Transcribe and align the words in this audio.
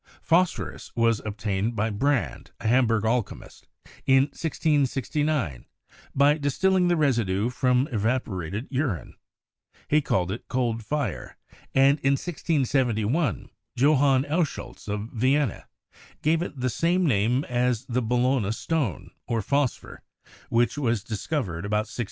Phosphorus 0.23 0.91
was 0.95 1.21
obtained 1.25 1.75
by 1.75 1.91
Brand, 1.91 2.49
a 2.59 2.67
Hamburg 2.67 3.05
alchemist, 3.05 3.67
in 4.07 4.23
1669, 4.33 5.67
by 6.15 6.39
distilling 6.39 6.87
the 6.87 6.95
residue 6.97 7.51
from 7.51 7.87
evaporated 7.91 8.65
urine; 8.71 9.13
he 9.87 10.01
called 10.01 10.31
it 10.31 10.47
"cold 10.47 10.83
fire,'*' 10.83 11.37
and 11.75 11.99
in 11.99 12.13
1671 12.13 13.51
Johann 13.75 14.23
Elsholtz, 14.25 14.87
of 14.87 15.01
Vienna, 15.13 15.67
gave 16.23 16.41
it 16.41 16.59
the 16.59 16.71
same 16.71 17.05
name 17.05 17.43
as 17.43 17.85
the 17.85 18.01
Bologna 18.01 18.51
stone, 18.53 19.11
or 19.27 19.43
"phosphor," 19.43 20.01
which 20.49 20.79
was 20.79 21.03
discovered 21.03 21.63
about 21.63 21.85
1603. 21.85 21.99